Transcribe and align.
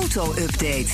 Auto-update. 0.00 0.88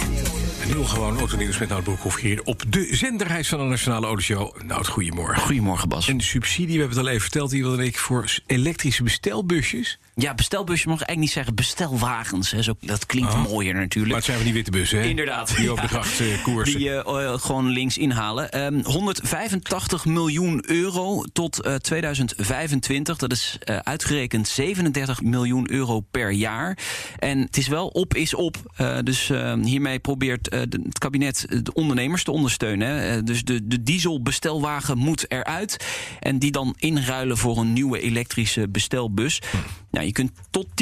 Een 0.62 0.68
heel 0.68 0.84
gewoon 0.84 1.18
autonieuws 1.18 1.58
met 1.58 1.68
Nout 1.68 1.82
Broekhoff 1.82 2.16
hier 2.16 2.42
op 2.44 2.62
de 2.68 2.88
zenderreis 2.90 3.48
van 3.48 3.58
de 3.58 3.64
Nationale 3.64 4.06
Autoshow. 4.06 4.62
Nout, 4.62 4.86
goedemorgen. 4.86 5.42
Goedemorgen, 5.42 5.88
Bas. 5.88 6.08
En 6.08 6.16
de 6.16 6.24
subsidie, 6.24 6.74
we 6.74 6.78
hebben 6.78 6.96
het 6.96 7.06
al 7.06 7.08
even 7.08 7.22
verteld, 7.22 7.50
die 7.50 7.62
wilde 7.62 7.84
ik 7.84 7.98
voor 7.98 8.38
elektrische 8.46 9.02
bestelbusjes. 9.02 9.98
Ja, 10.18 10.34
bestelbusje 10.34 10.88
mag 10.88 11.00
ik 11.00 11.06
eigenlijk 11.06 11.18
niet 11.18 11.30
zeggen 11.30 11.54
bestelwagens. 11.54 12.50
Hè. 12.50 12.62
Zo, 12.62 12.74
dat 12.80 13.06
klinkt 13.06 13.32
Oh. 13.32 13.42
mooier 13.42 13.74
natuurlijk. 13.74 14.06
Maar 14.06 14.16
het 14.16 14.24
zijn 14.24 14.36
van 14.36 14.44
die 14.46 14.54
witte 14.54 14.70
bussen, 14.70 14.98
hè? 14.98 15.04
Inderdaad. 15.04 15.56
Die 15.56 15.70
over 15.70 15.82
de 15.88 15.94
Ja. 15.94 16.00
gracht 16.02 16.20
eh, 16.20 16.42
koersen. 16.42 16.78
Die 16.78 16.90
eh, 16.90 17.24
eh, 17.32 17.38
gewoon 17.40 17.68
links 17.68 17.98
inhalen. 17.98 18.50
Ehm 18.52 18.80
185 18.84 20.04
miljoen 20.04 20.62
euro 20.70 21.22
tot 21.32 21.60
eh, 21.62 21.74
2025. 21.74 23.16
Dat 23.16 23.32
is 23.32 23.58
uitgerekend 23.82 24.48
37 24.48 25.22
miljoen 25.22 25.70
euro 25.70 26.00
per 26.00 26.30
jaar. 26.30 26.78
En 27.18 27.38
het 27.38 27.56
is 27.56 27.68
wel 27.68 27.86
op 27.88 28.14
is 28.14 28.34
op. 28.34 28.56
Dus 29.02 29.30
eh, 29.30 29.54
hiermee 29.62 29.98
probeert 29.98 30.52
het 30.54 30.98
kabinet 30.98 31.46
de 31.62 31.72
ondernemers 31.72 32.24
te 32.24 32.30
ondersteunen. 32.30 32.88
Hè. 32.88 33.22
Dus 33.22 33.44
de, 33.44 33.66
de 33.66 33.82
dieselbestelwagen 33.82 34.98
moet 34.98 35.30
eruit. 35.30 35.84
En 36.20 36.38
die 36.38 36.50
dan 36.50 36.74
inruilen 36.78 37.36
voor 37.36 37.58
een 37.58 37.72
nieuwe 37.72 38.00
elektrische 38.00 38.68
bestelbus. 38.68 39.40
Nou, 39.90 40.05
je 40.06 40.12
kunt 40.12 40.32
tot 40.50 40.66
10% 40.66 40.72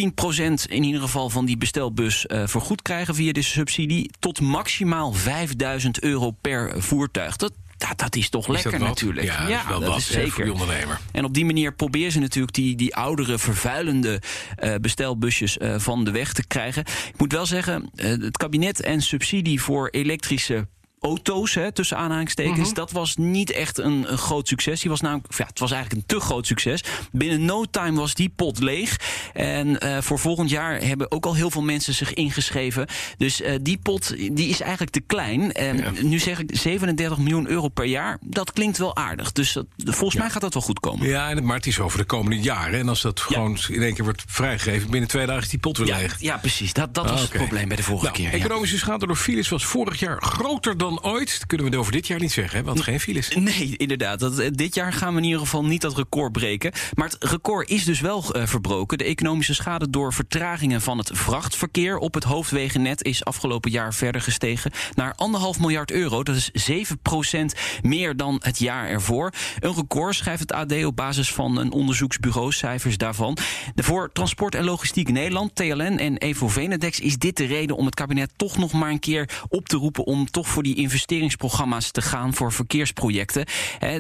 in 0.69 0.83
ieder 0.83 1.01
geval 1.01 1.31
van 1.31 1.45
die 1.45 1.57
bestelbus 1.57 2.27
eh, 2.27 2.43
vergoed 2.47 2.83
krijgen 2.83 3.15
via 3.15 3.33
de 3.33 3.43
subsidie. 3.43 4.11
Tot 4.19 4.41
maximaal 4.41 5.13
5000 5.13 6.03
euro 6.03 6.31
per 6.31 6.83
voertuig. 6.83 7.37
Dat, 7.37 7.53
dat, 7.77 7.99
dat 7.99 8.17
is 8.17 8.29
toch 8.29 8.49
Is 8.49 8.63
dat 8.63 8.73
lekker 8.73 8.89
natuurlijk. 8.89 9.27
Ja, 9.27 9.39
dat 9.39 9.49
is 9.49 9.67
wel 9.69 9.81
wat, 9.81 10.09
hè, 10.09 10.29
voor 10.29 10.45
die 10.45 10.53
ondernemer. 10.53 11.01
En 11.13 11.25
op 11.25 11.35
die 11.35 11.45
manier 11.45 11.75
proberen 11.75 12.13
ze 12.13 12.19
natuurlijk 12.19 12.55
die, 12.55 12.77
die 12.77 12.97
oudere, 12.97 13.39
vervuilende 13.39 14.23
eh, 14.57 14.75
bestelbusjes 14.81 15.59
eh, 15.59 15.79
van 15.79 16.05
de 16.05 16.11
weg 16.11 16.33
te 16.33 16.47
krijgen. 16.47 16.83
Ik 16.83 17.19
moet 17.19 17.33
wel 17.33 17.47
zeggen, 17.47 17.91
het 17.97 18.37
kabinet 18.37 18.81
en 18.81 19.03
subsidie 19.03 19.63
voor 19.63 19.89
elektrische 19.89 20.67
auto's, 21.05 21.55
hè, 21.55 21.73
tussen 21.73 21.97
aanhalingstekens, 21.97 22.67
Mhm. 22.67 22.75
dat 22.75 22.91
was 22.91 23.17
niet 23.17 23.51
echt 23.51 23.79
een, 23.79 24.13
een 24.13 24.19
groot 24.19 24.49
succes. 24.49 24.81
Die 24.81 24.91
was 24.91 25.01
namelijk, 25.01 25.27
ja, 25.37 25.47
het 25.47 25.59
was 25.59 25.71
eigenlijk 25.73 26.03
een 26.03 26.19
te 26.19 26.25
groot 26.25 26.47
succes. 26.47 26.85
Binnen 27.13 27.45
no 27.45 27.65
time 27.71 27.99
was 28.01 28.15
die 28.15 28.29
pot 28.37 28.59
leeg. 28.59 28.97
En 29.33 29.81
eh, 29.81 30.01
voor 30.01 30.19
volgend 30.19 30.51
jaar 30.51 30.81
hebben 30.81 31.11
ook 31.11 31.27
al 31.27 31.35
heel 31.35 31.51
veel 31.51 31.63
mensen 31.63 31.95
zich 31.95 32.15
ingeschreven. 32.15 32.87
Dus 33.17 33.41
eh, 33.41 33.55
die 33.63 33.79
pot 33.79 34.09
die 34.17 34.49
is 34.49 34.61
eigenlijk 34.61 34.91
te 34.93 35.01
klein. 35.01 35.53
En 35.53 35.95
nu 36.01 36.19
zeg 36.19 36.39
ik 36.39 36.51
37 36.57 37.19
miljoen 37.19 37.49
euro 37.49 37.69
per 37.69 37.85
jaar. 37.85 38.19
Dat 38.21 38.53
klinkt 38.53 38.79
wel 38.79 38.97
aardig. 38.97 39.33
Dus 39.33 39.53
dat, 39.53 39.67
volgens 39.77 40.15
mij 40.21 40.31
gaat 40.31 40.41
dat 40.43 40.55
wel 40.55 40.63
goed 40.63 40.81
komen. 40.81 41.07
Ja, 41.09 41.35
maar 41.43 41.57
het 41.57 41.67
is 41.67 41.81
over 41.81 41.99
de 41.99 42.05
komende 42.05 42.41
jaren. 42.41 42.79
En 42.81 42.89
als 42.89 43.01
dat 43.01 43.21
gewoon 43.21 43.59
in 43.69 43.83
één 43.83 43.95
keer 43.95 44.05
wordt 44.05 44.23
vrijgegeven, 44.27 44.91
binnen 44.91 45.09
twee 45.09 45.27
dagen 45.27 45.43
is 45.43 45.49
die 45.49 45.59
pot 45.59 45.77
weer 45.79 45.87
leeg. 45.97 46.17
ja, 46.21 46.37
precies. 46.37 46.73
Dat, 46.73 46.95
dat 46.95 47.05
Ah, 47.05 47.11
was 47.11 47.21
het 47.21 47.31
probleem 47.31 47.69
bij 47.69 47.77
de 47.77 47.83
vorige 47.83 48.05
Nou, 48.05 48.17
keer. 48.17 48.27
ja. 48.27 48.33
Economische 48.33 48.79
schade 48.79 49.07
door 49.07 49.17
files 49.17 49.49
was 49.49 49.65
vorig 49.65 50.01
jaar 50.01 50.23
groter 50.23 50.77
dan 50.79 50.94
ooit. 51.03 51.43
Kunnen 51.47 51.71
we 51.71 51.79
over 51.79 51.93
dit 51.93 52.07
jaar 52.07 52.21
niet 52.21 52.33
zeggen, 52.33 52.59
hè, 52.59 52.65
want 52.65 52.81
geen 52.81 53.01
files. 53.01 53.29
Nee, 53.37 53.77
inderdaad. 53.77 54.19
Dat, 54.19 54.39
eh, 54.39 54.51
dit 54.53 54.75
jaar 54.75 54.93
gaan 54.93 55.13
we 55.13 55.19
in 55.19 55.25
ieder 55.25 55.41
geval 55.41 55.65
niet 55.65 55.81
dat 55.81 55.97
record 55.97 56.33
breken. 56.33 56.73
Maar 56.95 57.09
het 57.09 57.25
record 57.25 57.69
is 57.69 57.85
dus 57.85 58.01
wel 58.01 58.35
eh, 58.35 58.47
verbroken. 58.47 58.99
De 58.99 59.05
economische 59.05 59.55
schade 59.55 59.91
door 59.91 60.13
vertragingen 60.13 60.81
van 60.81 60.99
het 60.99 61.11
vrachtverkeer 61.13 61.99
op 61.99 62.15
het 62.15 62.25
hoofdwegennet 62.25 63.05
is 63.05 63.25
afgelopen 63.25 63.71
jaar 63.71 63.95
verder 63.95 64.21
gestegen 64.21 64.73
naar 64.95 65.15
anderhalf 65.17 65.59
miljard 65.59 65.91
euro. 65.91 66.23
Dat 66.23 66.51
is 66.53 66.71
7% 66.71 67.55
meer 67.83 68.17
dan 68.17 68.41
het 68.43 68.59
jaar 68.59 68.89
ervoor. 68.89 69.33
Een 69.59 69.75
record 69.75 70.15
schrijft 70.15 70.41
het 70.41 70.53
AD 70.53 70.85
op 70.85 70.97
basis 70.97 71.33
van 71.33 71.59
een 71.59 71.73
onderzoeksbureau, 71.73 72.53
cijfers 72.53 72.97
daarvan. 72.97 73.39
Voor 73.75 74.13
Transport 74.13 74.55
en 74.55 74.65
Logistiek 74.65 75.09
Nederland, 75.09 75.55
TLN 75.55 75.99
en 75.99 76.17
Evo 76.17 76.49
Venedex 76.49 77.01
is 77.01 77.19
dit 77.19 77.37
de 77.37 77.45
reden 77.45 77.77
om 77.77 77.85
het 77.87 77.95
kabinet 77.95 78.33
toch 78.37 78.57
nog 78.57 78.73
maar 78.73 78.91
een 78.91 78.99
keer 78.99 79.29
op 79.49 79.69
te 79.69 79.77
roepen 79.77 80.05
om 80.05 80.31
toch 80.31 80.49
voor 80.49 80.63
die 80.63 80.75
investeringsprogramma's 80.85 81.91
te 81.91 82.03
gaan 82.03 82.35
voor 82.35 82.53
verkeersprojecten. 82.53 83.47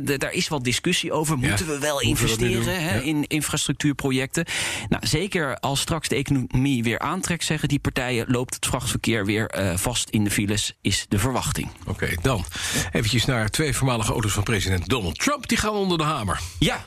Daar 0.02 0.32
is 0.32 0.48
wat 0.48 0.64
discussie 0.64 1.12
over. 1.12 1.38
Ja, 1.40 1.48
Moeten 1.48 1.66
we 1.66 1.78
wel 1.78 1.92
moeten 1.92 2.08
investeren 2.08 3.04
in 3.04 3.24
infrastructuurprojecten? 3.26 4.44
Nou, 4.88 5.06
zeker 5.06 5.58
als 5.58 5.80
straks 5.80 6.08
de 6.08 6.16
economie 6.16 6.82
weer 6.82 6.98
aantrekt, 6.98 7.44
zeggen 7.44 7.68
die 7.68 7.78
partijen, 7.78 8.24
loopt 8.28 8.54
het 8.54 8.66
vrachtverkeer 8.66 9.26
weer 9.26 9.46
eh, 9.46 9.76
vast 9.76 10.08
in 10.08 10.24
de 10.24 10.30
files, 10.30 10.72
is 10.80 11.06
de 11.08 11.18
verwachting. 11.18 11.68
Oké, 11.86 12.08
dan 12.22 12.44
eventjes 12.92 13.24
naar 13.24 13.48
twee 13.48 13.74
voormalige 13.74 14.12
auto's 14.12 14.32
van 14.32 14.42
president 14.42 14.88
Donald 14.88 15.18
Trump. 15.18 15.48
Die 15.48 15.58
gaan 15.58 15.72
onder 15.74 15.98
de 15.98 16.04
hamer. 16.04 16.40
Ja. 16.58 16.84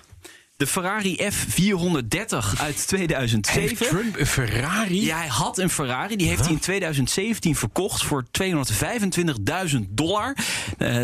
De 0.58 0.68
Ferrari 0.68 1.18
F430 1.32 2.60
uit 2.60 2.88
2007. 2.88 3.62
Heeft 3.62 3.88
Trump 3.88 4.20
een 4.20 4.26
Ferrari? 4.26 5.06
Ja, 5.06 5.18
hij 5.18 5.28
had 5.28 5.58
een 5.58 5.70
Ferrari. 5.70 6.16
Die 6.16 6.28
heeft 6.28 6.44
hij 6.44 6.52
in 6.52 6.60
2017 6.60 7.56
verkocht 7.56 8.04
voor 8.04 8.26
225.000 8.32 9.80
dollar. 9.90 10.36
Eh 10.78 11.02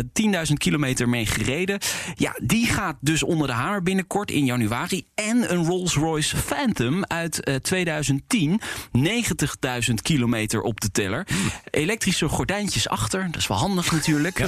10.000 0.48 0.52
kilometer 0.54 1.08
mee 1.08 1.26
gereden. 1.26 1.78
Ja, 2.14 2.36
die 2.42 2.66
gaat 2.66 2.96
dus 3.00 3.22
onder 3.22 3.46
de 3.46 3.52
hamer 3.52 3.82
binnenkort 3.82 4.30
in 4.30 4.44
januari. 4.44 5.04
En 5.14 5.52
een 5.52 5.64
Rolls-Royce 5.64 6.36
Phantom 6.36 7.04
uit 7.04 7.44
eh, 7.44 7.54
2010. 7.54 8.60
90.000 8.98 9.94
kilometer 10.02 10.60
op 10.60 10.80
de 10.80 10.90
teller. 10.90 11.26
Elektrische 11.70 12.28
gordijntjes 12.28 12.88
achter. 12.88 13.26
Dat 13.30 13.40
is 13.40 13.46
wel 13.46 13.58
handig 13.58 13.92
natuurlijk. 13.92 14.40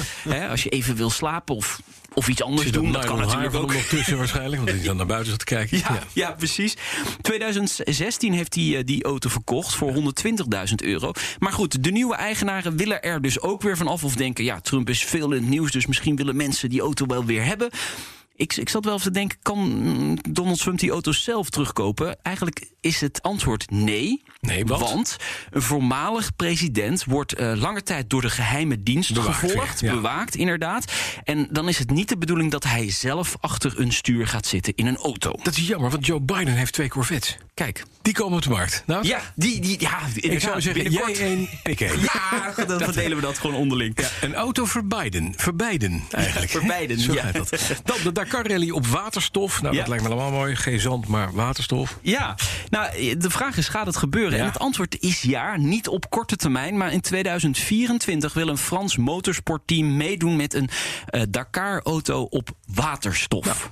Als 0.51 0.63
je 0.63 0.69
even 0.69 0.97
wil 0.97 1.11
slapen 1.11 1.55
of, 1.55 1.81
of 2.17 2.29
iets 2.29 2.43
anders 2.43 2.73
doen. 2.73 2.93
dat 2.93 3.05
kan 3.05 3.19
natuurlijk 3.19 3.55
ook. 3.55 3.73
nog 3.73 3.83
tussen 3.83 4.19
waarschijnlijk, 4.19 4.57
want 4.57 4.69
hij 4.69 4.79
is 4.79 4.85
dan 4.85 4.97
naar 4.97 5.07
buiten 5.07 5.31
zat 5.31 5.39
te 5.39 5.45
kijken. 5.45 5.79
Ja, 5.79 6.03
ja. 6.13 6.33
precies. 6.33 6.77
2016 7.21 8.33
heeft 8.33 8.55
hij 8.55 8.77
eh, 8.77 8.85
die 8.85 9.05
auto 9.05 9.29
verkocht 9.29 9.75
voor 9.75 9.95
120.000 9.95 10.75
euro. 10.77 11.13
Maar 11.39 11.53
goed, 11.53 11.85
de 11.85 11.91
nieuwe 11.91 12.15
eigenaren 12.15 12.77
willen 12.77 13.03
er 13.03 13.23
dus 13.23 13.41
ook 13.41 13.63
weer 13.63 13.77
van 13.77 13.89
af. 13.89 14.05
Of 14.05 14.15
denken, 14.15 14.45
ja, 14.45 14.61
Trump 14.61 14.89
is 14.89 15.05
veel 15.05 15.33
in 15.33 15.41
het 15.41 15.51
nieuws, 15.51 15.71
dus 15.71 15.87
misschien 15.87 16.17
willen 16.17 16.37
mensen 16.37 16.69
die 16.69 16.81
auto 16.81 17.07
wel 17.07 17.25
weer 17.25 17.45
hebben. 17.45 17.71
Ik, 18.37 18.57
ik 18.57 18.69
zat 18.69 18.85
wel 18.85 18.95
even 18.95 19.07
te 19.07 19.19
denken, 19.19 19.39
kan 19.43 19.59
mm, 19.59 20.19
Donald 20.31 20.59
Trump 20.59 20.79
die 20.79 20.91
auto 20.91 21.13
zelf 21.13 21.51
terugkopen? 21.51 22.23
Eigenlijk 22.23 22.71
is 22.81 23.01
het 23.01 23.23
antwoord 23.23 23.71
nee. 23.71 24.23
Nee, 24.47 24.65
want? 24.65 25.17
een 25.51 25.63
voormalig 25.63 26.37
president 26.37 27.05
wordt 27.05 27.33
eh, 27.33 27.53
lange 27.55 27.83
tijd 27.83 28.11
door 28.11 28.21
de 28.21 28.31
geheime 28.31 28.83
dienst 28.83 29.15
Bewaakt 29.15 29.39
gevolgd. 29.39 29.81
ja. 29.81 29.95
Bewaakt, 29.95 30.35
inderdaad. 30.37 30.93
En 31.25 31.49
dan 31.51 31.69
is 31.69 31.79
het 31.79 31.91
niet 31.91 32.09
de 32.09 32.19
bedoeling 32.19 32.51
dat 32.51 32.65
hij 32.65 32.91
zelf 32.91 33.37
achter 33.41 33.81
een 33.81 33.93
stuur 33.93 34.27
gaat 34.27 34.47
zitten 34.47 34.75
in 34.77 34.87
een 34.87 34.97
auto. 34.97 35.33
Dat 35.43 35.57
is 35.57 35.67
jammer, 35.67 35.91
want 35.91 36.07
Joe 36.07 36.21
Biden 36.21 36.55
heeft 36.55 36.73
twee 36.73 36.89
Corvettes. 36.89 37.37
Kijk. 37.55 37.83
Die 38.03 38.15
komen 38.15 38.37
op 38.37 38.43
de 38.43 38.51
markt. 38.51 38.83
Nou, 38.87 39.07
Ja, 39.07 39.21
die, 39.35 39.61
die, 39.61 39.81
ja, 39.81 39.99
ik 40.15 40.41
zou 40.41 40.61
zeggen, 40.61 40.91
jij 40.91 41.17
één, 41.19 41.49
ik 41.63 41.81
één. 41.81 42.01
Ja, 42.01 42.65
dan 42.67 42.79
verdelen 42.81 43.17
we 43.17 43.23
dat 43.23 43.39
gewoon 43.39 43.57
onderling. 43.57 44.01
Ja, 44.01 44.09
een 44.21 44.35
auto 44.35 44.65
voor 44.65 44.85
Biden. 44.85 45.33
Voor 45.37 45.55
beiden 45.55 46.03
eigenlijk. 46.11 46.51
voor 46.51 46.65
beiden, 46.67 46.99
Zo 46.99 47.13
ja. 47.13 47.33
dat. 47.33 47.51
Dan 47.85 47.97
de 48.03 48.13
Dakar 48.13 48.47
Rally 48.47 48.71
op 48.71 48.87
waterstof. 48.87 49.63
Nou, 49.63 49.77
dat 49.77 49.89
lijkt 49.89 50.03
me 50.03 50.11
allemaal 50.11 50.31
mooi. 50.31 50.57
Geen 50.57 50.81
zand, 50.81 51.07
maar 51.07 51.33
waterstof. 51.33 51.99
Ja, 52.03 52.35
nou, 52.71 53.17
de 53.17 53.31
vraag 53.31 53.57
is, 53.57 53.69
gaat 53.69 53.87
het 53.87 53.97
gebeuren? 53.97 54.36
Ja. 54.37 54.43
En 54.43 54.49
het 54.49 54.59
antwoord 54.59 54.97
is 55.01 55.23
ja, 55.23 55.57
niet 55.57 55.89
op 55.89 56.11
korte 56.11 56.37
termijn... 56.37 56.77
maar 56.77 56.93
in 56.93 57.01
2024 57.01 58.33
wil 58.35 58.49
een 58.49 58.59
Frans 58.59 58.97
motorsportteam 58.97 59.97
meedoen... 59.97 60.37
met 60.37 60.55
een 60.55 60.69
eh, 61.07 61.23
Dakar-auto 61.29 62.23
op 62.23 62.49
waterstof. 62.75 63.71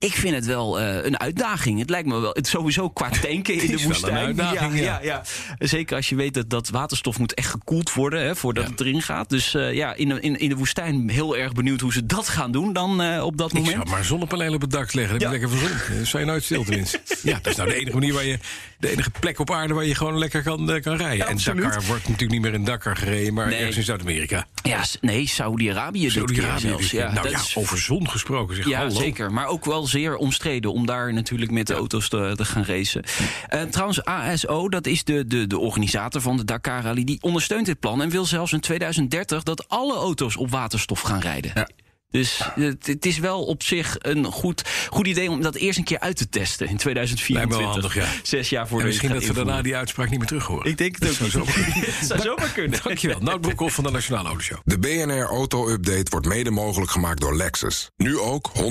Ik 0.00 0.12
vind 0.14 0.34
het 0.34 0.46
wel 0.46 0.80
eh, 0.80 1.04
een 1.04 1.18
uitdaging. 1.20 1.78
Het 1.78 1.90
lijkt 1.90 2.08
me 2.08 2.20
wel, 2.20 2.30
het 2.32 2.46
sowieso 2.46 2.88
qua 2.90 3.08
tanken 3.22 3.54
in 3.54 3.66
de 3.66 3.72
is 3.72 3.84
woestijn. 3.84 4.36
ja, 4.36 4.52
ja. 4.52 4.70
ja, 4.74 4.98
ja. 5.02 5.22
Zeker 5.58 5.96
als 5.96 6.08
je 6.08 6.14
weet 6.14 6.34
dat, 6.34 6.50
dat 6.50 6.68
waterstof 6.68 7.18
moet 7.18 7.34
echt 7.34 7.50
gekoeld 7.50 7.92
worden 7.94 8.22
hè, 8.22 8.36
voordat 8.36 8.64
Ja. 8.64 8.70
het 8.70 8.80
erin 8.80 9.02
gaat. 9.02 9.28
Dus 9.28 9.54
eh, 9.54 9.72
ja, 9.74 9.94
in 9.94 10.08
de, 10.08 10.20
in, 10.20 10.38
in 10.38 10.48
de 10.48 10.56
woestijn 10.56 11.08
heel 11.08 11.36
erg 11.36 11.52
benieuwd 11.52 11.80
hoe 11.80 11.92
ze 11.92 12.06
dat 12.06 12.28
gaan 12.28 12.52
doen 12.52 12.72
dan 12.72 13.20
op 13.22 13.36
dat 13.36 13.54
Ik 13.54 13.58
moment. 13.64 13.88
maar 13.88 14.04
zonnepanelen 14.04 14.54
op 14.54 14.60
het 14.60 14.70
dak 14.70 14.92
leggen. 14.92 15.14
Je 15.18 15.24
Ja. 15.24 15.30
lekker 15.30 15.48
verzond. 15.48 15.96
Dan 15.96 16.06
zou 16.06 16.22
je 16.22 16.28
nooit 16.28 16.44
stil 16.44 16.64
tenminste. 16.64 17.00
Ja, 17.22 17.38
dat 17.42 17.46
is 17.52 17.56
nou 17.56 17.68
de 17.68 17.74
enige 17.74 17.94
manier 17.94 18.12
waar 18.12 18.24
je... 18.24 18.38
De 18.78 18.90
enige 18.90 19.10
plek 19.20 19.38
op 19.38 19.50
aarde 19.50 19.74
waar 19.74 19.84
je 19.84 19.94
gewoon 19.94 20.18
lekker 20.18 20.42
kan, 20.42 20.70
eh, 20.72 20.82
kan 20.82 20.96
rijden. 20.96 21.26
En 21.26 21.36
Dakar 21.36 21.82
wordt 21.86 22.02
natuurlijk 22.02 22.30
niet 22.30 22.40
meer 22.40 22.54
in 22.54 22.64
Dakar 22.64 22.96
gereden, 22.96 23.34
maar 23.34 23.46
Nee. 23.46 23.58
ergens 23.58 23.76
in 23.76 23.82
Zuid-Amerika. 23.82 24.46
Ja, 24.62 24.84
nee, 25.00 25.26
Saudi-Arabië 25.28 26.10
Saudi-Arabië. 26.10 26.74
Ja, 26.90 27.12
nou 27.12 27.28
ja, 27.30 27.38
is- 27.38 27.56
over 27.56 27.78
zon 27.78 28.08
gesproken. 28.10 28.56
Zeg, 28.56 28.66
Ja, 28.68 28.78
hallo. 28.78 28.90
zeker. 29.00 29.32
Maar 29.32 29.46
ook 29.46 29.64
wel 29.64 29.86
zeer 29.86 30.16
omstreden 30.16 30.72
om 30.72 30.86
daar 30.86 31.12
natuurlijk 31.12 31.50
met 31.50 31.66
de 31.66 31.74
auto's 31.74 32.08
te, 32.08 32.32
te 32.36 32.44
gaan 32.44 32.64
racen. 32.64 33.02
Eh, 33.48 33.62
trouwens, 33.62 34.04
ASO, 34.04 34.68
dat 34.68 34.86
is 34.86 35.04
de, 35.04 35.26
de, 35.26 35.46
de 35.46 35.58
organisator 35.58 36.20
van 36.20 36.36
de 36.36 36.44
Dakar 36.44 36.82
Rally, 36.82 37.04
die 37.04 37.18
ondersteunt 37.22 37.66
dit 37.66 37.80
plan 37.80 38.02
en 38.02 38.10
wil 38.10 38.24
zelfs 38.24 38.52
in 38.52 38.60
2030 38.60 39.42
dat 39.42 39.68
alle 39.68 39.94
auto's 39.94 40.36
op 40.36 40.50
waterstof 40.50 41.00
gaan 41.00 41.20
rijden. 41.20 41.50
Ja. 41.54 41.68
Dus 42.10 42.40
het, 42.54 42.86
het 42.86 43.06
is 43.06 43.18
wel 43.18 43.44
op 43.44 43.62
zich 43.62 43.96
een 43.98 44.24
goed, 44.24 44.62
goed 44.90 45.06
idee 45.06 45.30
om 45.30 45.42
dat 45.42 45.54
eerst 45.54 45.78
een 45.78 45.84
keer 45.84 46.00
uit 46.00 46.16
te 46.16 46.28
testen 46.28 46.68
in 46.68 46.76
2024. 46.76 47.28
Lijkt 47.28 47.50
me 47.50 47.56
wel 47.56 47.92
handig, 47.92 47.94
ja. 47.94 48.22
Zes 48.22 48.48
jaar 48.48 48.68
voor 48.68 48.76
En 48.78 48.82
de 48.82 48.88
misschien 48.88 49.12
dat 49.12 49.24
we 49.24 49.32
daarna 49.32 49.62
die 49.62 49.76
uitspraak 49.76 50.10
niet 50.10 50.18
meer 50.18 50.28
terug 50.28 50.46
horen. 50.46 50.66
Ik 50.70 50.78
denk 50.78 50.94
het 50.98 51.08
ook 51.10 51.18
Dat 51.18 51.30
zou 51.30 51.44
niet. 51.44 51.54
zomaar 51.54 51.72
kunnen. 51.72 51.90
Het 51.98 52.06
zou 52.08 52.20
zomaar 52.20 52.50
kunnen. 52.50 52.80
Dankjewel. 52.82 53.20
Nout 53.20 53.40
Broekhoff 53.40 53.74
van 53.74 53.84
de 53.84 53.90
Nationale 53.90 54.28
Autoshow. 54.28 54.58
De 54.64 54.78
BNR 54.78 55.26
Auto 55.26 55.68
Update 55.68 56.10
wordt 56.10 56.26
mede 56.26 56.50
mogelijk 56.50 56.90
gemaakt 56.90 57.20
door 57.20 57.36
Lexus. 57.36 57.90
Nu 57.96 58.18
ook 58.18 58.50
100% 58.56 58.62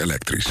elektrisch. 0.00 0.50